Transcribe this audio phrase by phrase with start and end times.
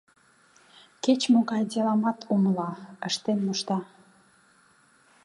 [1.03, 2.71] Кеч-могай деламат умыла,
[3.07, 3.77] ыштен мошта.